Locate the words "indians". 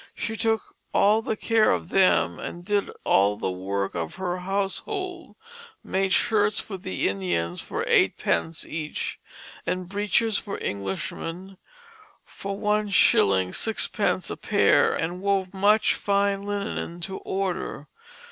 7.07-7.61